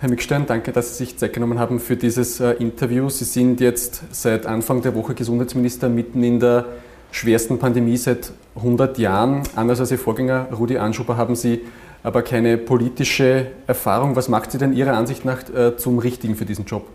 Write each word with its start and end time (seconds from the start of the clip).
Herr 0.00 0.08
Mickstein, 0.08 0.46
danke, 0.46 0.70
dass 0.70 0.96
Sie 0.96 1.04
sich 1.04 1.18
Zeit 1.18 1.32
genommen 1.32 1.58
haben 1.58 1.80
für 1.80 1.96
dieses 1.96 2.38
äh, 2.38 2.52
Interview. 2.52 3.08
Sie 3.08 3.24
sind 3.24 3.60
jetzt 3.60 4.04
seit 4.12 4.46
Anfang 4.46 4.80
der 4.80 4.94
Woche 4.94 5.12
Gesundheitsminister 5.12 5.88
mitten 5.88 6.22
in 6.22 6.38
der 6.38 6.66
schwersten 7.10 7.58
Pandemie 7.58 7.96
seit 7.96 8.30
100 8.54 8.96
Jahren. 8.98 9.42
Anders 9.56 9.80
als 9.80 9.90
Ihr 9.90 9.98
Vorgänger 9.98 10.50
Rudi 10.52 10.78
Anschuber 10.78 11.16
haben 11.16 11.34
Sie 11.34 11.62
aber 12.04 12.22
keine 12.22 12.58
politische 12.58 13.48
Erfahrung. 13.66 14.14
Was 14.14 14.28
macht 14.28 14.52
Sie 14.52 14.58
denn 14.58 14.72
Ihrer 14.72 14.96
Ansicht 14.96 15.24
nach 15.24 15.40
äh, 15.52 15.76
zum 15.76 15.98
Richtigen 15.98 16.36
für 16.36 16.44
diesen 16.44 16.64
Job? 16.64 16.86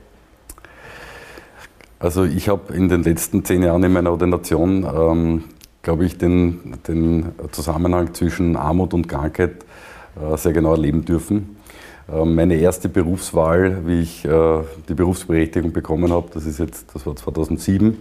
Also 1.99 2.23
ich 2.23 2.47
habe 2.47 2.73
in 2.73 2.87
den 2.87 3.03
letzten 3.03 3.43
zehn 3.43 3.63
Jahren 3.63 3.83
in 3.83 3.91
meiner 3.91 4.11
Ordination, 4.11 4.85
ähm, 4.85 5.43
glaube 5.81 6.05
ich, 6.05 6.17
den, 6.17 6.75
den, 6.87 7.33
Zusammenhang 7.51 8.13
zwischen 8.13 8.55
Armut 8.55 8.93
und 8.93 9.09
Krankheit 9.09 9.65
äh, 10.15 10.37
sehr 10.37 10.53
genau 10.53 10.71
erleben 10.71 11.03
dürfen. 11.03 11.57
Ähm, 12.11 12.35
meine 12.35 12.55
erste 12.55 12.89
Berufswahl, 12.89 13.87
wie 13.87 14.01
ich 14.01 14.25
äh, 14.25 14.59
die 14.89 14.93
Berufsberechtigung 14.93 15.71
bekommen 15.71 16.11
habe, 16.11 16.27
das 16.33 16.45
ist 16.45 16.59
jetzt, 16.59 16.93
das 16.93 17.05
war 17.05 17.15
2007. 17.15 17.97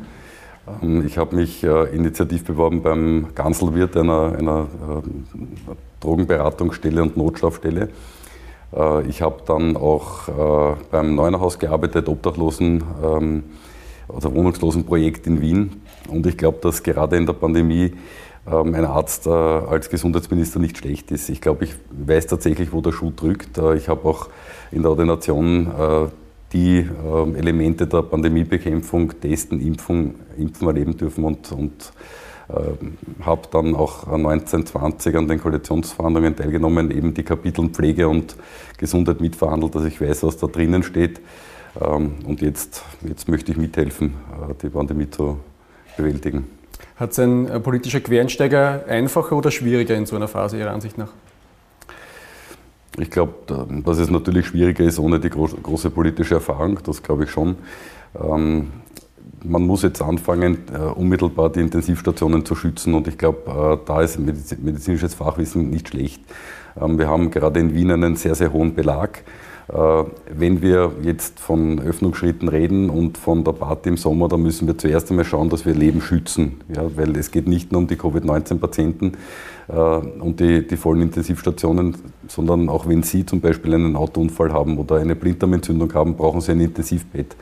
Ähm, 0.82 1.06
ich 1.06 1.18
habe 1.18 1.36
mich 1.36 1.62
äh, 1.62 1.94
initiativ 1.94 2.44
beworben 2.44 2.82
beim 2.82 3.28
Ganselwirt, 3.34 3.96
einer, 3.96 4.34
einer 4.36 4.62
äh, 4.62 5.74
Drogenberatungsstelle 6.00 7.02
und 7.02 7.16
Notschlafstelle. 7.16 7.88
Ich 9.06 9.20
habe 9.20 9.42
dann 9.44 9.76
auch 9.76 10.30
beim 10.90 11.14
Neunerhaus 11.14 11.58
gearbeitet, 11.58 12.08
Obdachlosen, 12.08 12.82
ähm, 13.04 13.42
also 14.08 14.34
Wohnungslosenprojekt 14.34 15.26
in 15.26 15.42
Wien. 15.42 15.82
Und 16.08 16.26
ich 16.26 16.38
glaube, 16.38 16.56
dass 16.62 16.82
gerade 16.82 17.18
in 17.18 17.26
der 17.26 17.34
Pandemie 17.34 17.92
ähm, 18.44 18.74
ein 18.74 18.84
Arzt 18.84 19.26
äh, 19.26 19.30
als 19.30 19.88
Gesundheitsminister 19.88 20.58
nicht 20.58 20.78
schlecht 20.78 21.12
ist. 21.12 21.28
Ich 21.28 21.40
glaube, 21.40 21.64
ich 21.64 21.74
weiß 21.90 22.26
tatsächlich, 22.26 22.72
wo 22.72 22.80
der 22.80 22.90
Schuh 22.90 23.12
drückt. 23.14 23.56
Äh, 23.58 23.76
ich 23.76 23.88
habe 23.88 24.08
auch 24.08 24.28
in 24.72 24.82
der 24.82 24.90
Ordination 24.90 25.66
äh, 25.68 26.08
die 26.52 26.86
Elemente 27.34 27.86
der 27.86 28.02
Pandemiebekämpfung, 28.02 29.18
Testen, 29.18 29.58
Impfung, 29.58 30.16
Impfen 30.36 30.66
erleben 30.66 30.94
dürfen 30.94 31.24
und, 31.24 31.50
und 31.50 31.94
habe 33.24 33.48
dann 33.50 33.74
auch 33.74 34.06
1920 34.06 35.16
an 35.16 35.28
den 35.28 35.40
Koalitionsverhandlungen 35.40 36.36
teilgenommen, 36.36 36.90
eben 36.90 37.14
die 37.14 37.22
Kapitel 37.22 37.70
Pflege 37.70 38.06
und 38.06 38.36
Gesundheit 38.76 39.22
mitverhandelt, 39.22 39.74
dass 39.74 39.86
ich 39.86 39.98
weiß, 39.98 40.24
was 40.24 40.36
da 40.36 40.46
drinnen 40.46 40.82
steht. 40.82 41.22
Ähm, 41.80 42.16
und 42.26 42.42
jetzt, 42.42 42.84
jetzt 43.08 43.28
möchte 43.28 43.52
ich 43.52 43.56
mithelfen, 43.56 44.12
die 44.60 44.68
Pandemie 44.68 45.08
zu 45.08 45.38
bewältigen. 45.96 46.61
Hat 46.96 47.12
es 47.12 47.18
ein 47.18 47.48
äh, 47.48 47.60
politischer 47.60 48.00
Quereinsteiger 48.00 48.84
einfacher 48.88 49.36
oder 49.36 49.50
schwieriger 49.50 49.94
in 49.96 50.06
so 50.06 50.16
einer 50.16 50.28
Phase 50.28 50.58
Ihrer 50.58 50.72
Ansicht 50.72 50.98
nach? 50.98 51.10
Ich 52.98 53.10
glaube, 53.10 53.32
dass 53.84 53.98
es 53.98 54.10
natürlich 54.10 54.48
schwieriger 54.48 54.84
ist 54.84 54.98
ohne 54.98 55.18
die 55.18 55.30
große 55.30 55.88
politische 55.90 56.34
Erfahrung, 56.34 56.78
das 56.84 57.02
glaube 57.02 57.24
ich 57.24 57.30
schon. 57.30 57.56
Ähm, 58.14 58.68
man 59.44 59.62
muss 59.62 59.82
jetzt 59.82 60.02
anfangen, 60.02 60.58
äh, 60.72 60.78
unmittelbar 60.78 61.50
die 61.50 61.60
Intensivstationen 61.60 62.44
zu 62.44 62.54
schützen 62.54 62.94
und 62.94 63.08
ich 63.08 63.16
glaube, 63.16 63.78
äh, 63.82 63.86
da 63.86 64.02
ist 64.02 64.18
medizinisches 64.18 65.14
Fachwissen 65.14 65.70
nicht 65.70 65.88
schlecht. 65.88 66.22
Ähm, 66.80 66.98
wir 66.98 67.08
haben 67.08 67.30
gerade 67.30 67.60
in 67.60 67.74
Wien 67.74 67.90
einen 67.90 68.16
sehr, 68.16 68.34
sehr 68.34 68.52
hohen 68.52 68.74
Belag. 68.74 69.24
Äh, 69.72 70.04
wenn 70.28 70.60
wir 70.60 70.92
jetzt 71.02 71.40
von 71.40 71.80
Öffnungsschritten 71.80 72.48
reden 72.48 72.90
und 72.90 73.16
von 73.16 73.42
der 73.42 73.52
Party 73.52 73.88
im 73.88 73.96
Sommer, 73.96 74.28
dann 74.28 74.42
müssen 74.42 74.66
wir 74.66 74.76
zuerst 74.76 75.10
einmal 75.10 75.24
schauen, 75.24 75.48
dass 75.48 75.64
wir 75.64 75.74
Leben 75.74 76.02
schützen. 76.02 76.60
Ja, 76.74 76.84
weil 76.94 77.16
es 77.16 77.30
geht 77.30 77.48
nicht 77.48 77.72
nur 77.72 77.80
um 77.80 77.86
die 77.86 77.96
Covid-19-Patienten 77.96 79.12
äh, 79.68 79.74
und 79.74 80.40
die, 80.40 80.66
die 80.66 80.76
vollen 80.76 81.00
Intensivstationen, 81.00 81.96
sondern 82.28 82.68
auch 82.68 82.86
wenn 82.86 83.02
Sie 83.02 83.24
zum 83.24 83.40
Beispiel 83.40 83.74
einen 83.74 83.96
Autounfall 83.96 84.52
haben 84.52 84.76
oder 84.76 84.96
eine 84.96 85.16
Blinddarmentzündung 85.16 85.92
haben, 85.94 86.16
brauchen 86.16 86.42
Sie 86.42 86.52
ein 86.52 86.60
Intensivbett. 86.60 87.34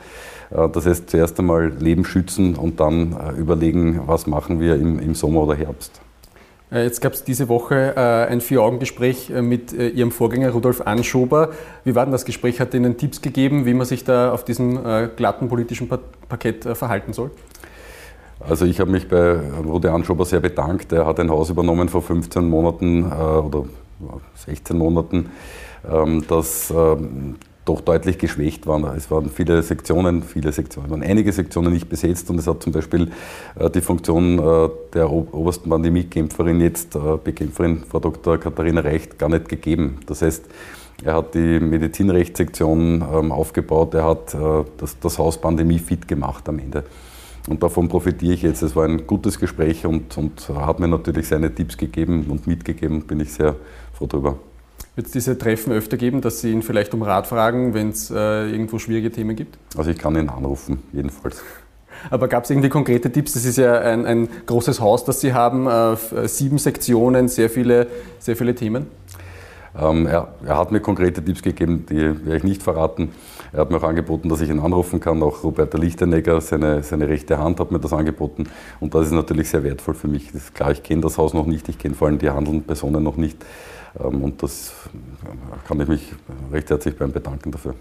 Äh, 0.51 0.69
das 0.69 0.85
heißt, 0.85 1.09
zuerst 1.09 1.37
einmal 1.37 1.73
Leben 1.79 2.05
schützen 2.05 2.55
und 2.55 2.79
dann 2.79 3.13
überlegen, 3.37 4.01
was 4.05 4.25
machen 4.25 4.61
wir 4.61 4.75
im, 4.75 4.99
im 4.99 5.15
Sommer 5.15 5.41
oder 5.41 5.55
Herbst. 5.55 6.01
Äh, 6.71 6.83
jetzt 6.83 7.01
gab 7.01 7.13
es 7.13 7.23
diese 7.23 7.49
Woche 7.49 7.93
äh, 7.95 8.31
ein 8.31 8.41
Vier-Augen-Gespräch 8.41 9.29
äh, 9.29 9.41
mit 9.41 9.73
Ihrem 9.73 10.11
Vorgänger 10.11 10.51
Rudolf 10.51 10.81
Anschober. 10.81 11.49
Wie 11.83 11.95
war 11.95 12.05
denn 12.05 12.11
das 12.11 12.25
Gespräch? 12.25 12.59
Hat 12.59 12.73
Ihnen 12.73 12.97
Tipps 12.97 13.21
gegeben, 13.21 13.65
wie 13.65 13.73
man 13.73 13.85
sich 13.85 14.03
da 14.03 14.31
auf 14.31 14.45
diesem 14.45 14.79
glatten 15.15 15.49
politischen 15.49 15.89
Parkett 16.29 16.63
verhalten 16.77 17.13
soll? 17.13 17.31
Also 18.39 18.65
ich 18.65 18.79
habe 18.79 18.89
mich 18.89 19.07
bei 19.07 19.39
Rudi 19.63 19.87
Anschober 19.87 20.25
sehr 20.25 20.39
bedankt. 20.39 20.91
Er 20.91 21.05
hat 21.05 21.19
ein 21.19 21.29
Haus 21.29 21.49
übernommen 21.49 21.89
vor 21.89 22.01
15 22.01 22.47
Monaten 22.47 23.05
oder 23.05 23.65
16 24.35 24.77
Monaten, 24.77 25.31
ähm, 25.89 26.23
das 26.27 26.71
ähm, 26.75 27.35
doch 27.65 27.81
deutlich 27.81 28.17
geschwächt 28.17 28.65
waren. 28.65 28.83
Es 28.95 29.11
waren 29.11 29.29
viele 29.29 29.61
Sektionen, 29.61 30.23
viele 30.23 30.51
Sektionen, 30.51 30.89
waren 30.89 31.03
einige 31.03 31.31
Sektionen 31.31 31.71
nicht 31.71 31.89
besetzt 31.89 32.29
und 32.29 32.39
es 32.39 32.47
hat 32.47 32.63
zum 32.63 32.71
Beispiel 32.71 33.11
äh, 33.55 33.69
die 33.69 33.81
Funktion 33.81 34.39
äh, 34.39 34.69
der 34.93 35.11
obersten 35.11 35.69
Pandemiekämpferin, 35.69 36.59
jetzt 36.59 36.95
äh, 36.95 37.17
Bekämpferin 37.23 37.83
Frau 37.87 37.99
Dr. 37.99 38.37
Katharina 38.39 38.81
Reicht, 38.81 39.19
gar 39.19 39.29
nicht 39.29 39.47
gegeben. 39.47 39.99
Das 40.07 40.21
heißt, 40.23 40.45
er 41.03 41.15
hat 41.15 41.35
die 41.35 41.59
Medizinrechtssektion 41.59 43.03
ähm, 43.13 43.31
aufgebaut, 43.31 43.93
er 43.95 44.05
hat 44.05 44.35
das, 45.01 45.17
Haus 45.17 45.39
Pandemie 45.39 45.79
fit 45.79 46.07
gemacht 46.07 46.47
am 46.47 46.59
Ende. 46.59 46.83
Und 47.49 47.63
davon 47.63 47.87
profitiere 47.87 48.33
ich 48.33 48.43
jetzt. 48.43 48.61
Es 48.61 48.75
war 48.75 48.85
ein 48.85 49.07
gutes 49.07 49.39
Gespräch 49.39 49.87
und, 49.87 50.15
und 50.15 50.47
hat 50.49 50.79
mir 50.79 50.87
natürlich 50.87 51.27
seine 51.27 51.53
Tipps 51.55 51.75
gegeben 51.75 52.27
und 52.29 52.45
mitgegeben, 52.45 53.01
bin 53.01 53.19
ich 53.19 53.33
sehr 53.33 53.55
froh 53.93 54.05
darüber. 54.05 54.37
Wird 54.95 55.07
es 55.07 55.13
diese 55.13 55.37
Treffen 55.37 55.71
öfter 55.71 55.95
geben, 55.95 56.19
dass 56.19 56.41
Sie 56.41 56.51
ihn 56.51 56.61
vielleicht 56.61 56.93
um 56.93 57.01
Rat 57.01 57.25
fragen, 57.25 57.73
wenn 57.73 57.89
es 57.89 58.11
äh, 58.11 58.49
irgendwo 58.49 58.77
schwierige 58.77 59.09
Themen 59.09 59.37
gibt? 59.37 59.57
Also 59.77 59.89
ich 59.89 59.97
kann 59.97 60.15
ihn 60.17 60.27
anrufen, 60.27 60.79
jedenfalls. 60.91 61.41
Aber 62.09 62.27
gab 62.27 62.43
es 62.43 62.49
irgendwie 62.49 62.67
konkrete 62.67 63.09
Tipps? 63.09 63.33
Das 63.33 63.45
ist 63.45 63.57
ja 63.57 63.79
ein, 63.79 64.05
ein 64.05 64.27
großes 64.45 64.81
Haus, 64.81 65.05
das 65.05 65.21
Sie 65.21 65.33
haben, 65.33 65.67
äh, 65.67 65.95
sieben 66.27 66.57
Sektionen, 66.57 67.29
sehr 67.29 67.49
viele, 67.49 67.87
sehr 68.19 68.35
viele 68.35 68.53
Themen. 68.53 68.87
Ähm, 69.79 70.07
er, 70.07 70.33
er, 70.45 70.57
hat 70.57 70.73
mir 70.73 70.81
konkrete 70.81 71.23
Tipps 71.23 71.41
gegeben, 71.41 71.85
die 71.89 72.25
werde 72.25 72.37
ich 72.37 72.43
nicht 72.43 72.61
verraten. 72.61 73.11
Er 73.53 73.61
hat 73.61 73.71
mir 73.71 73.77
auch 73.77 73.83
angeboten, 73.83 74.27
dass 74.27 74.41
ich 74.41 74.49
ihn 74.49 74.59
anrufen 74.59 74.99
kann. 74.99 75.23
Auch 75.23 75.43
Roberta 75.45 75.77
Lichtenegger, 75.77 76.41
seine, 76.41 76.83
seine 76.83 77.07
rechte 77.07 77.37
Hand, 77.37 77.61
hat 77.61 77.71
mir 77.71 77.79
das 77.79 77.93
angeboten. 77.93 78.49
Und 78.81 78.93
das 78.93 79.07
ist 79.07 79.13
natürlich 79.13 79.49
sehr 79.49 79.63
wertvoll 79.63 79.93
für 79.93 80.09
mich. 80.09 80.27
Das 80.33 80.43
ist 80.43 80.55
klar, 80.55 80.71
ich 80.71 80.83
kenne 80.83 81.01
das 81.01 81.17
Haus 81.17 81.33
noch 81.33 81.45
nicht, 81.45 81.69
ich 81.69 81.77
kenne 81.77 81.95
vor 81.95 82.09
allem 82.09 82.17
die 82.17 82.29
handelnden 82.29 82.63
Personen 82.63 83.01
noch 83.03 83.15
nicht. 83.15 83.37
Ähm, 83.99 84.23
und 84.23 84.41
das 84.43 84.73
kann 85.67 85.79
ich 85.81 85.87
mich 85.87 86.13
recht 86.51 86.69
herzlich 86.69 86.97
beim 86.97 87.11
bedanken 87.11 87.51
dafür. 87.51 87.75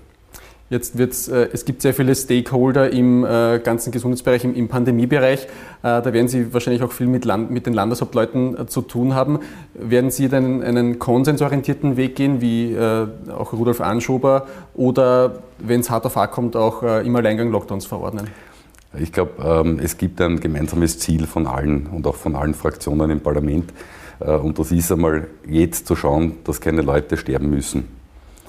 Jetzt 0.71 0.97
wird's, 0.97 1.27
äh, 1.27 1.49
es 1.53 1.65
gibt 1.65 1.83
sehr 1.83 1.93
viele 1.93 2.15
Stakeholder 2.15 2.93
im 2.93 3.25
äh, 3.25 3.59
ganzen 3.59 3.91
Gesundheitsbereich, 3.91 4.45
im, 4.45 4.55
im 4.55 4.69
Pandemiebereich. 4.69 5.45
Äh, 5.45 5.49
da 5.83 6.13
werden 6.13 6.29
Sie 6.29 6.55
wahrscheinlich 6.55 6.85
auch 6.85 6.93
viel 6.93 7.09
mit, 7.09 7.25
Land, 7.25 7.51
mit 7.51 7.67
den 7.67 7.73
Landeshauptleuten 7.73 8.57
äh, 8.57 8.67
zu 8.67 8.83
tun 8.83 9.15
haben. 9.15 9.41
Werden 9.75 10.13
Sie 10.13 10.29
dann 10.29 10.63
einen 10.63 11.01
konsensorientierten 11.01 11.97
Weg 11.97 12.15
gehen, 12.15 12.41
wie 12.41 12.73
äh, 12.73 13.09
auch 13.37 13.53
Rudolf 13.53 13.81
Anschober, 13.81 14.47
oder 14.75 15.43
wenn 15.59 15.81
es 15.81 15.91
hart 15.91 16.07
auf 16.07 16.15
hart 16.15 16.31
kommt, 16.31 16.55
auch 16.55 16.85
äh, 16.85 17.05
im 17.05 17.17
Alleingang 17.17 17.51
Lockdowns 17.51 17.87
verordnen? 17.87 18.29
Ich 18.97 19.13
glaube, 19.13 19.33
ähm, 19.43 19.81
es 19.83 19.99
gibt 19.99 20.21
ein 20.21 20.39
gemeinsames 20.39 21.01
Ziel 21.01 21.27
von 21.27 21.49
allen 21.49 21.87
und 21.89 22.07
auch 22.07 22.17
von 22.17 22.37
allen 22.37 22.55
Fraktionen 22.55 23.11
im 23.11 23.21
Parlament. 23.21 23.73
Äh, 24.21 24.37
und 24.37 24.59
das 24.59 24.71
ist 24.73 24.93
einmal 24.93 25.29
jetzt 25.47 25.87
zu 25.87 25.97
schauen, 25.97 26.39
dass 26.45 26.61
keine 26.61 26.83
Leute 26.83 27.17
sterben 27.17 27.51
müssen. 27.51 28.00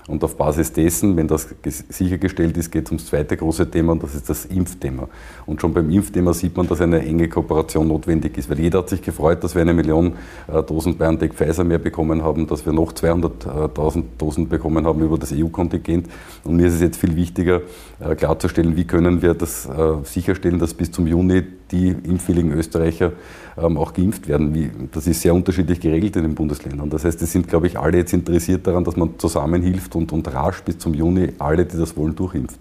Und 0.07 0.23
auf 0.23 0.35
Basis 0.35 0.73
dessen, 0.73 1.16
wenn 1.16 1.28
das 1.28 1.47
sichergestellt 1.89 2.57
ist, 2.57 2.72
geht 2.72 2.85
es 2.85 2.91
ums 2.91 3.06
zweite 3.06 3.38
große 3.38 3.69
Thema 3.69 3.94
und 3.94 4.03
das 4.03 4.16
ist 4.16 4.29
das 4.29 4.45
Impfthema. 4.45 5.07
Und 5.45 5.62
schon 5.62 5.73
beim 5.73 5.89
Impfthema 5.89 6.34
sieht 6.34 6.57
man, 6.57 6.67
dass 6.67 6.81
eine 6.81 7.06
enge 7.06 7.29
Kooperation 7.29 7.88
notwendig 7.88 8.38
ist, 8.38 8.50
weil 8.50 8.59
jeder 8.59 8.79
hat 8.79 8.90
sich 8.90 9.01
gefreut, 9.01 9.44
dass 9.44 9.53
wir 9.53 9.61
eine 9.61 9.73
Million 9.73 10.13
äh, 10.47 10.63
Dosen 10.63 10.97
BioNTech 10.97 11.34
Pfizer 11.34 11.63
mehr 11.63 11.78
bekommen 11.78 12.23
haben, 12.23 12.47
dass 12.47 12.66
wir 12.66 12.73
noch 12.73 12.94
200.000 12.94 14.03
Dosen 14.17 14.50
bekommen 14.50 14.85
haben 14.85 15.01
über 15.01 15.17
das 15.17 15.31
EU-Kontingent. 15.31 16.07
Und 16.44 16.56
mir 16.56 16.67
ist 16.67 16.75
es 16.75 16.81
jetzt 16.81 16.97
viel 16.97 17.16
wichtiger, 17.16 17.61
äh, 17.99 18.16
klarzustellen, 18.16 18.76
wie 18.76 18.85
können 18.85 19.22
wir 19.22 19.34
das 19.35 19.67
äh, 19.67 20.03
sicherstellen, 20.03 20.59
dass 20.59 20.73
bis 20.73 20.91
zum 20.91 21.05
Juni 21.05 21.43
die 21.72 21.90
impfwilligen 21.90 22.52
Österreicher 22.52 23.14
ähm, 23.58 23.78
auch 23.78 23.93
geimpft 23.93 24.28
werden. 24.28 24.90
das 24.91 25.08
ist 25.08 25.22
sehr 25.22 25.34
unterschiedlich 25.34 25.79
geregelt 25.79 26.16
in 26.16 26.23
den 26.23 26.35
Bundesländern. 26.35 26.90
Das 26.90 27.05
heißt, 27.05 27.22
es 27.22 27.31
sind, 27.31 27.47
glaube 27.47 27.67
ich, 27.67 27.78
alle 27.79 27.97
jetzt 27.97 28.14
interessiert 28.14 28.67
daran, 28.67 28.84
dass 28.84 28.96
man 28.96 29.17
zusammenhilft 29.17 29.91
und, 29.96 30.11
und 30.11 30.28
rasch 30.34 30.61
bis 30.61 30.78
zum 30.79 30.93
Juni 30.93 31.34
alle, 31.40 31.66
die 31.66 31.78
das 31.78 31.96
wollen, 31.97 32.16
durchimpft. 32.16 32.59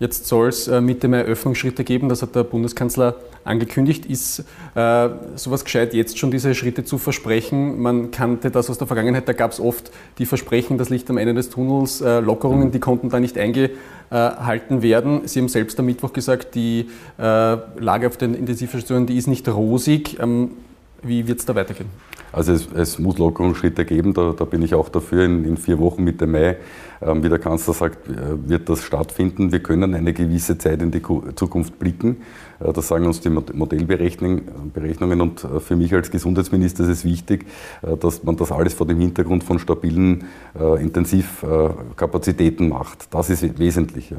Jetzt 0.00 0.26
soll 0.26 0.48
es 0.48 0.66
äh, 0.66 0.80
Mitte 0.80 1.08
Mai 1.08 1.24
Öffnungsschritte 1.24 1.84
geben, 1.84 2.08
das 2.08 2.22
hat 2.22 2.34
der 2.34 2.44
Bundeskanzler 2.44 3.16
angekündigt. 3.44 4.06
Ist 4.06 4.44
äh, 4.74 5.08
sowas 5.36 5.62
gescheit, 5.62 5.92
jetzt 5.92 6.18
schon 6.18 6.30
diese 6.30 6.54
Schritte 6.54 6.84
zu 6.84 6.96
versprechen? 6.96 7.78
Man 7.80 8.10
kannte 8.10 8.50
das 8.50 8.70
aus 8.70 8.78
der 8.78 8.86
Vergangenheit, 8.86 9.28
da 9.28 9.34
gab 9.34 9.52
es 9.52 9.60
oft 9.60 9.90
die 10.16 10.24
Versprechen, 10.24 10.78
das 10.78 10.88
Licht 10.88 11.10
am 11.10 11.18
Ende 11.18 11.34
des 11.34 11.50
Tunnels, 11.50 12.00
äh, 12.00 12.20
Lockerungen, 12.20 12.68
mhm. 12.68 12.72
die 12.72 12.80
konnten 12.80 13.10
da 13.10 13.20
nicht 13.20 13.36
eingehalten 13.36 14.80
werden. 14.80 15.28
Sie 15.28 15.38
haben 15.38 15.48
selbst 15.48 15.78
am 15.78 15.84
Mittwoch 15.84 16.14
gesagt, 16.14 16.54
die 16.54 16.88
äh, 17.18 17.22
Lage 17.22 18.06
auf 18.06 18.16
den 18.16 18.32
Intensivstationen, 18.32 19.06
die 19.06 19.18
ist 19.18 19.26
nicht 19.26 19.46
rosig. 19.48 20.18
Ähm, 20.18 20.52
wie 21.02 21.28
wird 21.28 21.40
es 21.40 21.44
da 21.44 21.54
weitergehen? 21.54 21.90
Also 22.32 22.52
es, 22.52 22.68
es 22.72 22.98
muss 22.98 23.18
Lockerungsschritte 23.18 23.84
geben, 23.84 24.14
da, 24.14 24.32
da, 24.36 24.44
bin 24.44 24.62
ich 24.62 24.74
auch 24.74 24.88
dafür. 24.88 25.24
In, 25.24 25.44
in 25.44 25.56
vier 25.56 25.78
Wochen 25.78 26.04
Mitte 26.04 26.26
Mai, 26.26 26.56
ähm, 27.02 27.22
wie 27.22 27.28
der 27.28 27.38
Kanzler 27.38 27.74
sagt, 27.74 28.08
äh, 28.08 28.48
wird 28.48 28.68
das 28.68 28.82
stattfinden. 28.82 29.52
Wir 29.52 29.60
können 29.60 29.94
eine 29.94 30.12
gewisse 30.12 30.58
Zeit 30.58 30.82
in 30.82 30.90
die 30.90 31.02
Zukunft 31.34 31.78
blicken. 31.78 32.18
Äh, 32.60 32.72
das 32.72 32.88
sagen 32.88 33.06
uns 33.06 33.20
die 33.20 33.30
Modellberechnungen. 33.30 35.20
Und 35.20 35.44
äh, 35.44 35.60
für 35.60 35.76
mich 35.76 35.92
als 35.94 36.10
Gesundheitsminister 36.10 36.84
ist 36.84 36.90
es 36.90 37.04
wichtig, 37.04 37.46
dass 38.00 38.22
man 38.22 38.36
das 38.36 38.52
alles 38.52 38.74
vor 38.74 38.86
dem 38.86 39.00
Hintergrund 39.00 39.44
von 39.44 39.58
stabilen 39.58 40.24
Intensivkapazitäten 40.78 42.68
macht. 42.68 43.12
Das 43.12 43.30
ist 43.30 43.58
wesentlich. 43.58 44.10
Ja. 44.10 44.18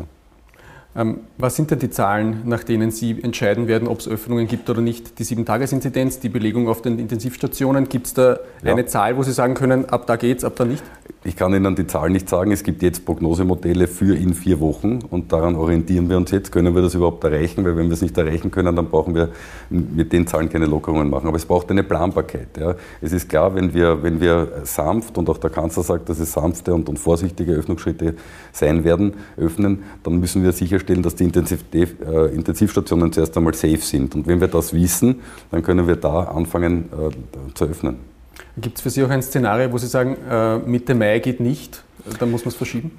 Ähm, 0.94 1.22
was 1.38 1.56
sind 1.56 1.72
denn 1.72 1.80
die 1.80 1.90
Zahlen, 1.90 2.42
nach 2.46 2.66
denen 2.66 2.92
Sie 2.92 3.22
entscheiden 3.24 3.68
werden, 3.68 3.88
ob 3.88 4.00
es 4.00 4.10
Öffnungen 4.10 4.48
gibt 4.48 4.70
oder 4.70 4.82
nicht? 4.82 5.20
Die 5.20 5.24
Sieben-Tages-Inzidenz, 5.24 6.20
die 6.20 6.28
Belegung 6.28 6.68
auf 6.68 6.82
den 6.82 7.00
Intensivstationen, 7.00 7.88
gibt 7.88 8.08
es 8.08 8.14
da 8.14 8.40
ja. 8.62 8.74
eine 8.74 8.86
Zahl, 8.86 9.16
wo 9.16 9.24
Sie 9.24 9.32
sagen 9.32 9.54
können, 9.54 9.86
ab 9.86 10.06
da 10.06 10.18
geht's, 10.18 10.44
ab 10.44 10.58
da 10.58 10.66
nicht? 10.66 10.84
Ich 11.24 11.36
kann 11.36 11.54
Ihnen 11.54 11.76
die 11.76 11.88
Zahl 11.88 12.10
nicht 12.10 12.28
sagen. 12.28 12.52
Es 12.52 12.64
gibt 12.64 12.82
jetzt 12.82 13.06
Prognosemodelle 13.06 13.88
für 13.88 14.18
in 14.18 14.34
vier 14.34 14.60
Wochen 14.60 15.00
und 15.12 15.32
daran 15.32 15.56
orientieren 15.56 16.10
wir 16.10 16.18
uns 16.18 16.32
jetzt. 16.32 16.52
Können 16.52 16.74
wir 16.74 16.82
das 16.82 16.96
überhaupt 16.96 17.24
erreichen? 17.24 17.64
Weil 17.64 17.78
wenn 17.78 17.88
wir 17.88 17.94
es 17.94 18.02
nicht 18.02 18.18
erreichen 18.18 18.50
können, 18.50 18.76
dann 18.76 18.90
brauchen 18.90 19.14
wir 19.14 19.30
mit 19.70 20.12
den 20.12 20.26
Zahlen 20.26 20.50
keine 20.50 20.66
Lockerungen 20.66 21.10
machen. 21.10 21.28
Aber 21.28 21.38
es 21.38 21.46
braucht 21.46 21.70
eine 21.70 21.84
Planbarkeit. 21.84 22.58
Ja. 22.60 22.76
Es 23.02 23.14
ist 23.14 23.30
klar, 23.30 23.54
wenn 23.54 23.74
wir, 23.74 24.02
wenn 24.02 24.20
wir 24.20 24.62
sanft, 24.64 25.18
und 25.18 25.30
auch 25.30 25.38
der 25.38 25.52
Kanzler 25.52 25.84
sagt, 25.84 26.10
dass 26.10 26.20
es 26.20 26.34
sanfte 26.34 26.74
und, 26.74 26.90
und 26.90 26.98
vorsichtige 26.98 27.54
Öffnungsschritte 27.54 28.16
sein 28.52 28.84
werden, 28.84 29.14
öffnen, 29.38 29.84
dann 30.04 30.20
müssen 30.20 30.42
wir 30.42 30.52
sicherstellen, 30.82 31.04
dass 31.04 31.16
die 31.16 31.24
Intensiv 31.24 31.64
äh, 31.74 32.34
Intensivstationen 32.34 33.12
zuerst 33.14 33.36
einmal 33.38 33.54
safe 33.54 33.78
sind. 33.78 34.16
Und 34.16 34.28
wenn 34.28 34.40
wir 34.42 34.48
das 34.48 34.74
wissen, 34.74 35.22
dann 35.52 35.62
können 35.62 35.88
wir 35.88 35.96
da 35.96 36.24
anfangen 36.24 36.90
äh, 36.92 37.54
zu 37.54 37.66
öffnen. 37.66 37.98
Gibt 38.58 38.78
es 38.78 38.82
für 38.82 38.90
Sie 38.90 39.04
auch 39.04 39.10
ein 39.10 39.22
Szenario, 39.22 39.72
wo 39.72 39.78
Sie 39.78 39.88
sagen, 39.88 40.18
äh, 40.30 40.58
Mitte 40.58 40.96
Mai 40.96 41.20
geht 41.20 41.40
nicht, 41.40 41.84
dann 42.20 42.32
muss 42.32 42.44
man 42.44 42.50
es 42.50 42.56
verschieben? 42.56 42.92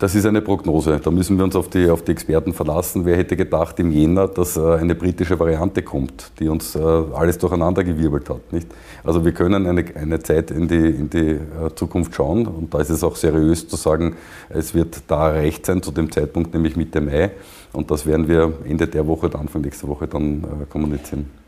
Das 0.00 0.14
ist 0.14 0.24
eine 0.24 0.40
Prognose. 0.40 0.98
Da 0.98 1.10
müssen 1.10 1.36
wir 1.36 1.44
uns 1.44 1.54
auf 1.54 1.68
die, 1.68 1.90
auf 1.90 2.00
die 2.00 2.12
Experten 2.12 2.54
verlassen. 2.54 3.04
Wer 3.04 3.18
hätte 3.18 3.36
gedacht 3.36 3.78
im 3.80 3.92
Jänner, 3.92 4.28
dass 4.28 4.56
äh, 4.56 4.76
eine 4.76 4.94
britische 4.94 5.38
Variante 5.38 5.82
kommt, 5.82 6.32
die 6.38 6.48
uns 6.48 6.74
äh, 6.74 6.80
alles 6.80 7.36
durcheinandergewirbelt 7.36 8.30
hat. 8.30 8.50
Nicht? 8.50 8.66
Also 9.04 9.26
wir 9.26 9.32
können 9.32 9.66
eine, 9.66 9.84
eine 9.94 10.22
Zeit 10.22 10.52
in 10.52 10.68
die, 10.68 10.86
in 10.86 11.10
die 11.10 11.38
Zukunft 11.74 12.14
schauen 12.14 12.46
und 12.46 12.72
da 12.72 12.80
ist 12.80 12.88
es 12.88 13.04
auch 13.04 13.14
seriös 13.14 13.68
zu 13.68 13.76
sagen, 13.76 14.16
es 14.48 14.72
wird 14.72 15.02
da 15.06 15.32
erreicht 15.32 15.66
sein 15.66 15.82
zu 15.82 15.90
dem 15.90 16.10
Zeitpunkt, 16.10 16.54
nämlich 16.54 16.76
Mitte 16.76 17.02
Mai. 17.02 17.32
Und 17.74 17.90
das 17.90 18.06
werden 18.06 18.26
wir 18.26 18.54
Ende 18.64 18.86
der 18.86 19.06
Woche 19.06 19.30
Anfang 19.38 19.60
nächster 19.60 19.86
Woche 19.86 20.08
dann 20.08 20.66
kommunizieren. 20.70 21.39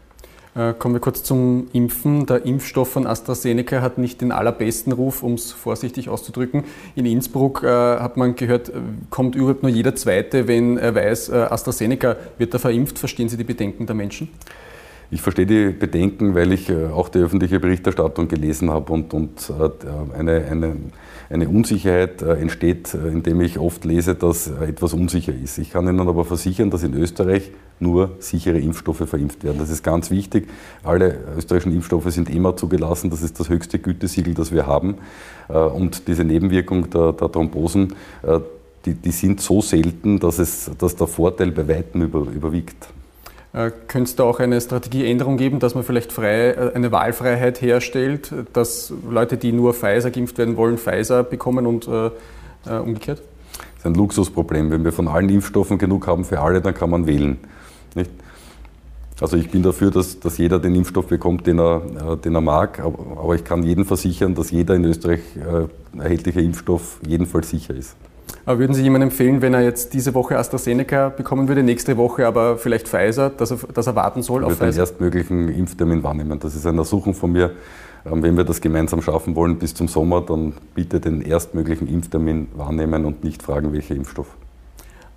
Äh, 0.55 0.75
kommen 0.75 0.95
wir 0.95 1.01
kurz 1.01 1.23
zum 1.23 1.69
Impfen. 1.73 2.27
Der 2.27 2.45
Impfstoff 2.45 2.93
von 2.93 3.07
AstraZeneca 3.07 3.81
hat 3.81 3.97
nicht 3.97 4.21
den 4.21 4.33
allerbesten 4.33 4.93
Ruf, 4.93 5.23
um 5.23 5.35
es 5.35 5.51
vorsichtig 5.51 6.11
auszudrücken. 6.11 6.65
In 6.95 7.07
Innsbruck 7.07 7.63
äh, 7.63 7.69
hat 7.69 8.19
man 8.19 8.37
gehört, 8.37 8.69
äh, 8.69 8.75
kommt 9.09 9.35
überhaupt 9.35 9.63
nur 9.63 9.73
jeder 9.73 9.95
Zweite, 9.95 10.49
wenn 10.49 10.77
er 10.77 10.95
weiß, 10.95 11.31
äh, 11.31 11.37
AstraZeneca 11.37 12.17
wird 12.37 12.53
da 12.53 12.59
verimpft. 12.59 12.99
Verstehen 12.99 13.31
Sie 13.31 13.39
die 13.39 13.45
Bedenken 13.45 13.87
der 13.87 13.95
Menschen? 13.95 14.29
Ich 15.13 15.21
verstehe 15.21 15.45
die 15.45 15.69
Bedenken, 15.69 16.35
weil 16.35 16.53
ich 16.53 16.71
äh, 16.71 16.87
auch 16.87 17.11
die 17.11 17.19
öffentliche 17.19 17.61
Berichterstattung 17.61 18.29
gelesen 18.29 18.71
habe 18.71 18.91
und, 18.95 19.13
und 19.13 19.51
äh, 19.51 20.19
eine, 20.19 20.47
eine, 20.51 20.77
eine 21.29 21.49
Unsicherheit 21.51 22.23
entsteht, 22.23 22.95
indem 22.95 23.43
ich 23.43 23.59
oft 23.59 23.85
lese, 23.85 24.15
dass 24.15 24.47
etwas 24.49 24.95
unsicher 24.95 25.35
ist. 25.35 25.59
Ich 25.59 25.71
kann 25.71 25.87
Ihnen 25.87 26.01
aber 26.01 26.25
versichern, 26.25 26.71
dass 26.71 26.83
in 26.83 26.95
Österreich 26.95 27.51
nur 27.79 28.13
sichere 28.21 28.59
Impfstoffe 28.59 29.07
verimpft 29.07 29.45
werden. 29.45 29.59
Das 29.59 29.69
ist 29.69 29.83
ganz 29.83 30.11
wichtig. 30.11 30.49
Alle 30.83 31.19
österreichischen 31.37 31.75
Impfstoffe 31.75 32.11
sind 32.11 32.31
immer 32.31 32.57
zugelassen. 32.57 33.11
Das 33.11 33.21
ist 33.21 33.39
das 33.39 33.51
höchste 33.51 33.79
Gütesiegel, 33.79 34.33
das 34.33 34.51
wir 34.51 34.67
haben. 34.67 34.97
Äh, 35.49 35.59
und 35.59 36.09
diese 36.09 36.25
Nebenwirkung 36.25 36.89
der, 36.89 37.13
der 37.13 37.31
Thrombosen, 37.31 37.95
äh, 38.23 38.41
die, 38.87 38.95
die, 38.95 39.13
sind 39.13 39.43
so 39.43 39.61
selten, 39.61 40.19
dass, 40.19 40.39
es, 40.39 40.71
dass 40.79 40.97
der 40.97 41.07
Vorteil 41.07 41.53
bei 41.53 41.69
weitem 41.69 42.03
über, 42.03 42.21
überwiegt. 42.21 42.89
Äh, 43.53 43.71
könnte 43.87 44.09
es 44.09 44.17
da 44.17 44.25
auch 44.25 44.41
eine 44.41 44.61
Strategieänderung 44.61 45.37
geben, 45.37 45.59
dass 45.59 45.75
man 45.75 45.85
vielleicht 45.85 46.13
frei, 46.13 46.75
eine 46.75 46.91
Wahlfreiheit 46.91 47.61
herstellt, 47.61 48.33
dass 48.53 48.93
Leute, 49.09 49.37
die 49.37 49.53
nur 49.53 49.75
Pfizer 49.75 50.11
geimpft 50.11 50.39
werden 50.39 50.57
wollen, 50.57 50.79
Pfizer 50.79 51.23
bekommen 51.23 51.67
und 51.67 51.87
äh, 51.87 52.11
umgekehrt? 52.79 53.21
Das 53.59 53.81
ist 53.81 53.87
ein 53.87 53.95
Luxusproblem. 53.95 54.71
Wenn 54.71 54.85
wir 54.85 54.93
von 54.93 55.09
allen 55.09 55.29
Impfstoffen 55.29 55.77
genug 55.77 56.07
haben 56.07 56.25
für 56.25 56.41
alle, 56.41 56.61
dann 56.61 56.75
kann 56.75 56.89
man 56.89 57.07
wählen. 57.07 57.39
Nicht? 57.95 58.11
Also 59.21 59.37
ich 59.37 59.51
bin 59.51 59.63
dafür, 59.63 59.91
dass, 59.91 60.19
dass 60.19 60.39
jeder 60.39 60.59
den 60.59 60.75
Impfstoff 60.75 61.07
bekommt, 61.07 61.47
den 61.47 61.61
er, 61.61 61.83
äh, 62.13 62.17
den 62.17 62.35
er 62.35 62.41
mag, 62.41 62.81
aber 62.81 63.35
ich 63.35 63.45
kann 63.45 63.63
jedem 63.63 63.85
versichern, 63.85 64.35
dass 64.35 64.51
jeder 64.51 64.75
in 64.75 64.85
Österreich 64.85 65.21
äh, 65.37 65.99
erhältliche 65.99 66.41
Impfstoff 66.41 66.99
jedenfalls 67.07 67.51
sicher 67.51 67.75
ist. 67.75 67.97
Aber 68.45 68.59
würden 68.59 68.75
Sie 68.75 68.83
jemandem 68.83 69.11
empfehlen, 69.11 69.43
wenn 69.43 69.55
er 69.55 69.63
jetzt 69.63 69.95
diese 69.95 70.15
Woche 70.15 70.39
AstraZeneca 70.39 71.11
bekommen 71.11 71.49
würde, 71.49 71.63
nächste 71.63 71.97
Woche 71.97 72.27
aber 72.27 72.59
vielleicht 72.59 72.89
Pfizer, 72.89 73.31
dass 73.31 73.51
er, 73.51 73.59
dass 73.73 73.87
er 73.87 73.95
warten 73.95 74.23
soll 74.23 74.43
ich 74.43 74.47
auf 74.47 74.53
Pfizer? 74.55 74.71
den 74.71 74.79
erstmöglichen 74.79 75.49
Impftermin 75.49 76.03
wahrnehmen. 76.03 76.39
Das 76.41 76.55
ist 76.55 76.67
eine 76.67 76.79
Ersuchung 76.79 77.15
von 77.15 77.33
mir. 77.33 77.53
Ähm, 78.05 78.23
wenn 78.23 78.37
wir 78.37 78.45
das 78.45 78.61
gemeinsam 78.61 79.01
schaffen 79.03 79.37
wollen 79.37 79.59
bis 79.59 79.75
zum 79.75 79.89
Sommer, 79.89 80.21
dann 80.23 80.55
bitte 80.75 81.01
den 81.01 81.23
erstmöglichen 81.23 81.87
Impftermin 81.89 82.49
wahrnehmen 82.55 83.05
und 83.05 83.23
nicht 83.23 83.43
fragen, 83.43 83.73
welcher 83.73 83.95
Impfstoff. 83.95 84.27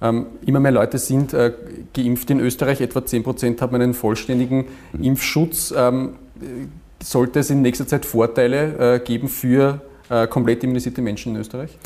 Ähm, 0.02 0.28
immer 0.46 0.60
mehr 0.60 0.72
Leute 0.72 0.98
sind 0.98 1.34
äh, 1.34 1.54
geimpft 1.96 2.30
in 2.30 2.40
Österreich, 2.40 2.82
etwa 2.82 3.06
10 3.06 3.24
Prozent 3.24 3.62
haben 3.62 3.76
einen 3.76 3.94
vollständigen 3.94 4.66
mhm. 4.94 5.04
Impfschutz. 5.04 5.74
Ähm, 5.76 6.16
sollte 7.02 7.40
es 7.40 7.50
in 7.50 7.62
nächster 7.62 7.88
Zeit 7.88 8.06
Vorteile 8.06 8.96
äh, 8.96 9.00
geben 9.00 9.30
für 9.30 9.82
äh, 10.10 10.28
komplett 10.28 10.64
immunisierte 10.64 11.02
Menschen 11.02 11.34
in 11.34 11.42
Österreich? 11.42 11.78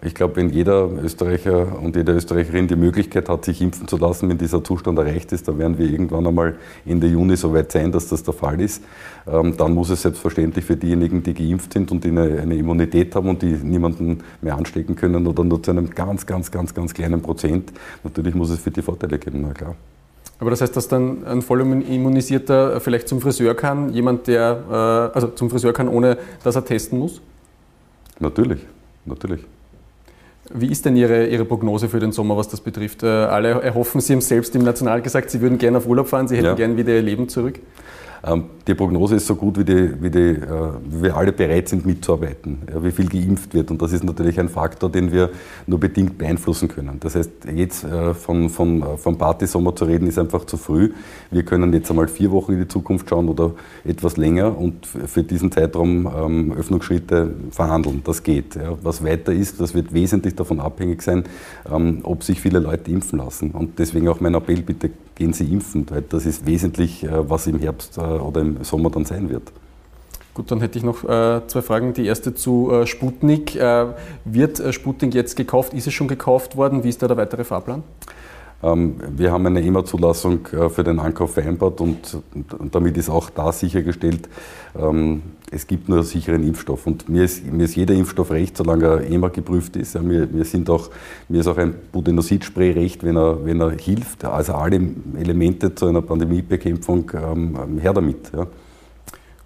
Ich 0.00 0.14
glaube, 0.14 0.36
wenn 0.36 0.50
jeder 0.50 0.88
Österreicher 1.02 1.80
und 1.82 1.96
jede 1.96 2.12
Österreicherin 2.12 2.68
die 2.68 2.76
Möglichkeit 2.76 3.28
hat, 3.28 3.44
sich 3.44 3.60
impfen 3.60 3.88
zu 3.88 3.96
lassen, 3.96 4.28
wenn 4.28 4.38
dieser 4.38 4.62
Zustand 4.62 4.96
erreicht 4.96 5.32
ist, 5.32 5.48
dann 5.48 5.58
werden 5.58 5.76
wir 5.76 5.90
irgendwann 5.90 6.24
einmal 6.24 6.56
Ende 6.86 7.08
Juni 7.08 7.36
so 7.36 7.52
weit 7.52 7.72
sein, 7.72 7.90
dass 7.90 8.06
das 8.06 8.22
der 8.22 8.32
Fall 8.32 8.60
ist. 8.60 8.84
Ähm, 9.26 9.56
dann 9.56 9.74
muss 9.74 9.90
es 9.90 10.02
selbstverständlich 10.02 10.64
für 10.64 10.76
diejenigen, 10.76 11.24
die 11.24 11.34
geimpft 11.34 11.72
sind 11.72 11.90
und 11.90 12.04
die 12.04 12.10
eine, 12.10 12.40
eine 12.40 12.54
Immunität 12.54 13.12
haben 13.16 13.28
und 13.28 13.42
die 13.42 13.50
niemanden 13.50 14.22
mehr 14.40 14.56
anstecken 14.56 14.94
können 14.94 15.26
oder 15.26 15.42
nur 15.42 15.60
zu 15.60 15.72
einem 15.72 15.90
ganz, 15.90 16.24
ganz, 16.24 16.52
ganz, 16.52 16.72
ganz 16.72 16.94
kleinen 16.94 17.20
Prozent, 17.20 17.72
natürlich 18.04 18.36
muss 18.36 18.50
es 18.50 18.60
für 18.60 18.70
die 18.70 18.82
Vorteile 18.82 19.18
geben, 19.18 19.40
na 19.42 19.52
klar. 19.52 19.74
Aber 20.38 20.50
das 20.50 20.60
heißt, 20.60 20.76
dass 20.76 20.86
dann 20.86 21.24
ein 21.24 21.42
voll 21.42 21.60
immunisierter 21.60 22.80
vielleicht 22.80 23.08
zum 23.08 23.20
Friseur 23.20 23.56
kann, 23.56 23.92
jemand, 23.92 24.28
der 24.28 24.62
äh, 24.70 25.16
also 25.16 25.26
zum 25.26 25.50
Friseur 25.50 25.72
kann, 25.72 25.88
ohne 25.88 26.18
dass 26.44 26.54
er 26.54 26.64
testen 26.64 27.00
muss? 27.00 27.20
Natürlich, 28.20 28.64
natürlich. 29.04 29.44
Wie 30.52 30.70
ist 30.70 30.84
denn 30.84 30.96
Ihre, 30.96 31.26
Ihre 31.26 31.44
Prognose 31.44 31.88
für 31.88 32.00
den 32.00 32.12
Sommer, 32.12 32.36
was 32.36 32.48
das 32.48 32.60
betrifft? 32.60 33.02
Äh, 33.02 33.06
alle 33.06 33.60
erhoffen, 33.60 34.00
Sie 34.00 34.14
haben 34.14 34.20
selbst 34.20 34.54
im 34.56 34.64
National 34.64 35.02
gesagt, 35.02 35.30
Sie 35.30 35.40
würden 35.40 35.58
gerne 35.58 35.78
auf 35.78 35.86
Urlaub 35.86 36.08
fahren, 36.08 36.28
Sie 36.28 36.36
hätten 36.36 36.46
ja. 36.46 36.54
gerne 36.54 36.76
wieder 36.76 36.94
Ihr 36.94 37.02
Leben 37.02 37.28
zurück. 37.28 37.60
Ähm, 38.24 38.44
die 38.68 38.74
Prognose 38.74 39.16
ist 39.16 39.26
so 39.26 39.34
gut, 39.34 39.58
wie, 39.58 39.64
die, 39.64 40.02
wie, 40.02 40.10
die, 40.10 40.18
äh, 40.18 40.72
wie 40.90 41.04
wir 41.04 41.16
alle 41.16 41.32
bereit 41.32 41.68
sind 41.68 41.86
mitzuarbeiten, 41.86 42.58
wie 42.82 42.90
viel 42.90 43.08
geimpft 43.08 43.54
wird. 43.54 43.70
Und 43.70 43.80
das 43.80 43.92
ist 43.92 44.04
natürlich 44.04 44.38
ein 44.38 44.50
Faktor, 44.50 44.90
den 44.90 45.10
wir 45.10 45.30
nur 45.66 45.80
bedingt 45.80 46.18
beeinflussen 46.18 46.68
können. 46.68 46.98
Das 47.00 47.14
heißt, 47.14 47.30
jetzt 47.54 47.84
äh, 47.84 48.12
von, 48.12 48.50
von, 48.50 48.82
äh, 48.82 48.96
vom 48.98 49.16
Partysommer 49.16 49.74
zu 49.74 49.86
reden, 49.86 50.06
ist 50.06 50.18
einfach 50.18 50.44
zu 50.44 50.58
früh. 50.58 50.92
Wir 51.30 51.44
können 51.44 51.72
jetzt 51.72 51.90
einmal 51.90 52.08
vier 52.08 52.30
Wochen 52.30 52.52
in 52.52 52.60
die 52.60 52.68
Zukunft 52.68 53.08
schauen 53.08 53.28
oder 53.28 53.52
etwas 53.84 54.18
länger 54.18 54.56
und 54.58 54.86
für 54.86 55.22
diesen 55.22 55.50
Zeitraum 55.50 56.06
ähm, 56.06 56.52
Öffnungsschritte 56.52 57.32
verhandeln. 57.50 58.02
Das 58.04 58.22
geht. 58.22 58.58
Was 58.82 59.02
weiter 59.02 59.32
ist, 59.32 59.60
das 59.60 59.74
wird 59.74 59.94
wesentlich 59.94 60.34
davon 60.34 60.60
abhängig 60.60 61.00
sein, 61.00 61.24
ähm, 61.72 62.00
ob 62.02 62.22
sich 62.22 62.40
viele 62.40 62.58
Leute 62.58 62.90
impfen 62.90 63.18
lassen. 63.18 63.52
Und 63.52 63.78
deswegen 63.78 64.08
auch 64.08 64.20
mein 64.20 64.34
Appell, 64.34 64.60
bitte 64.60 64.90
gehen 65.14 65.32
Sie 65.32 65.52
impfen, 65.52 65.86
weil 65.90 66.02
das 66.02 66.26
ist 66.26 66.46
wesentlich, 66.46 67.04
was 67.10 67.48
im 67.48 67.58
Herbst 67.58 67.98
oder 67.98 68.40
im 68.40 68.57
Sommer 68.64 68.90
dann 68.90 69.04
sein 69.04 69.28
wird. 69.28 69.52
Gut, 70.34 70.50
dann 70.50 70.60
hätte 70.60 70.78
ich 70.78 70.84
noch 70.84 71.02
äh, 71.02 71.40
zwei 71.48 71.62
Fragen. 71.62 71.94
Die 71.94 72.06
erste 72.06 72.32
zu 72.34 72.70
äh, 72.70 72.86
Sputnik. 72.86 73.56
Äh, 73.56 73.86
wird 74.24 74.60
äh, 74.60 74.72
Sputnik 74.72 75.12
jetzt 75.14 75.34
gekauft? 75.36 75.74
Ist 75.74 75.88
es 75.88 75.94
schon 75.94 76.06
gekauft 76.06 76.56
worden? 76.56 76.84
Wie 76.84 76.88
ist 76.88 77.02
da 77.02 77.08
der 77.08 77.16
weitere 77.16 77.42
Fahrplan? 77.42 77.82
Ähm, 78.62 78.96
wir 79.16 79.30
haben 79.32 79.46
eine 79.46 79.62
EMA-Zulassung 79.62 80.46
äh, 80.48 80.68
für 80.68 80.82
den 80.82 80.98
Ankauf 80.98 81.34
vereinbart 81.34 81.80
und, 81.80 82.18
damit 82.72 82.96
ist 82.96 83.08
auch 83.08 83.30
da 83.30 83.52
sichergestellt, 83.52 84.28
ähm, 84.76 85.22
es 85.50 85.66
gibt 85.66 85.88
nur 85.88 86.02
sicheren 86.02 86.42
Impfstoff. 86.46 86.86
Und 86.86 87.08
mir 87.08 87.24
ist, 87.24 87.46
mir 87.50 87.64
ist 87.64 87.76
jeder 87.76 87.94
Impfstoff 87.94 88.30
recht, 88.30 88.56
solange 88.56 88.84
er 88.84 89.10
EMA 89.10 89.28
geprüft 89.28 89.76
ist. 89.76 90.00
Mir, 90.00 90.26
mir, 90.26 90.44
sind 90.44 90.68
auch, 90.68 90.90
mir 91.28 91.40
ist 91.40 91.46
auch 91.46 91.56
ein 91.56 91.74
Budenosid-Spray 91.92 92.72
recht, 92.72 93.02
wenn 93.02 93.16
er, 93.16 93.44
wenn 93.44 93.60
er 93.60 93.70
hilft. 93.70 94.24
Also 94.24 94.54
alle 94.54 94.80
Elemente 95.18 95.74
zu 95.74 95.86
einer 95.86 96.02
Pandemiebekämpfung 96.02 97.10
ähm, 97.14 97.78
her 97.80 97.94
damit. 97.94 98.30
Ja. 98.36 98.46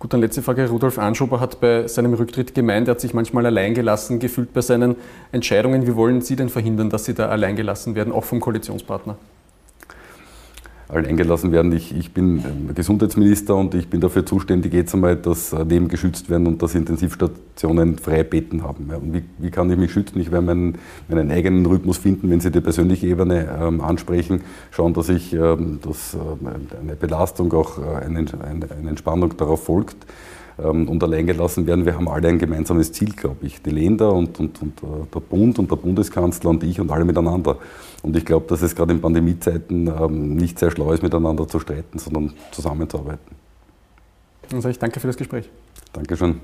Gut, 0.02 0.12
dann 0.12 0.20
letzte 0.20 0.42
Frage. 0.42 0.68
Rudolf 0.68 0.98
Anschober 0.98 1.38
hat 1.38 1.60
bei 1.60 1.86
seinem 1.86 2.14
Rücktritt 2.14 2.56
gemeint, 2.56 2.88
er 2.88 2.94
hat 2.94 3.00
sich 3.00 3.14
manchmal 3.14 3.46
alleingelassen 3.46 4.18
gefühlt 4.18 4.52
bei 4.52 4.60
seinen 4.60 4.96
Entscheidungen. 5.30 5.86
Wie 5.86 5.94
wollen 5.94 6.22
Sie 6.22 6.34
denn 6.34 6.48
verhindern, 6.48 6.90
dass 6.90 7.04
Sie 7.04 7.14
da 7.14 7.28
alleingelassen 7.28 7.94
werden, 7.94 8.12
auch 8.12 8.24
vom 8.24 8.40
Koalitionspartner? 8.40 9.16
Allein 10.92 11.16
gelassen 11.16 11.52
werden. 11.52 11.72
Ich, 11.72 11.96
ich 11.96 12.12
bin 12.12 12.38
ähm, 12.38 12.74
Gesundheitsminister 12.74 13.56
und 13.56 13.74
ich 13.74 13.88
bin 13.88 14.00
dafür 14.00 14.26
zuständig, 14.26 14.72
jetzt 14.74 14.94
einmal, 14.94 15.16
dass 15.16 15.52
äh, 15.52 15.62
Leben 15.62 15.88
geschützt 15.88 16.28
werden 16.28 16.46
und 16.46 16.62
dass 16.62 16.74
Intensivstationen 16.74 17.98
freie 17.98 18.24
Betten 18.24 18.62
haben. 18.62 18.90
Und 18.90 19.14
wie, 19.14 19.22
wie 19.38 19.50
kann 19.50 19.70
ich 19.70 19.78
mich 19.78 19.92
schützen? 19.92 20.20
Ich 20.20 20.30
werde 20.30 20.46
meinen, 20.46 20.78
meinen 21.08 21.30
eigenen 21.30 21.64
Rhythmus 21.66 21.96
finden, 21.96 22.30
wenn 22.30 22.40
Sie 22.40 22.50
die 22.50 22.60
persönliche 22.60 23.06
Ebene 23.06 23.48
ähm, 23.60 23.80
ansprechen, 23.80 24.42
schauen, 24.70 24.92
dass 24.92 25.08
ich 25.08 25.32
ähm, 25.32 25.80
dass, 25.82 26.14
äh, 26.14 26.18
eine 26.80 26.94
Belastung, 26.94 27.52
auch 27.52 27.78
äh, 27.78 28.04
eine, 28.04 28.26
eine, 28.42 28.90
Entspannung 28.90 29.36
darauf 29.36 29.64
folgt 29.64 30.06
und 30.56 31.02
allein 31.02 31.26
gelassen 31.26 31.66
werden. 31.66 31.86
Wir 31.86 31.94
haben 31.94 32.08
alle 32.08 32.28
ein 32.28 32.38
gemeinsames 32.38 32.92
Ziel, 32.92 33.12
glaube 33.12 33.46
ich. 33.46 33.62
Die 33.62 33.70
Länder 33.70 34.12
und, 34.12 34.38
und, 34.38 34.60
und 34.60 34.82
äh, 34.82 35.06
der 35.12 35.20
Bund 35.20 35.58
und 35.58 35.70
der 35.70 35.76
Bundeskanzler 35.76 36.50
und 36.50 36.62
ich 36.62 36.80
und 36.80 36.90
alle 36.90 37.04
miteinander. 37.04 37.56
Und 38.02 38.16
ich 38.16 38.24
glaube, 38.24 38.46
dass 38.48 38.62
es 38.62 38.74
gerade 38.74 38.92
in 38.92 39.00
Pandemiezeiten 39.00 39.86
ähm, 39.86 40.36
nicht 40.36 40.58
sehr 40.58 40.70
schlau 40.70 40.92
ist, 40.92 41.02
miteinander 41.02 41.48
zu 41.48 41.58
streiten, 41.60 41.98
sondern 41.98 42.32
zusammenzuarbeiten. 42.50 43.36
Dann 44.50 44.60
sage 44.60 44.72
ich 44.72 44.78
danke 44.78 45.00
für 45.00 45.06
das 45.06 45.16
Gespräch. 45.16 45.48
Dankeschön. 45.92 46.40